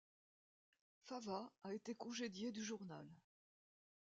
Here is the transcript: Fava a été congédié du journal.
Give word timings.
Fava 1.03 1.43
a 1.63 1.75
été 1.75 1.93
congédié 1.93 2.51
du 2.51 2.63
journal. 2.63 3.05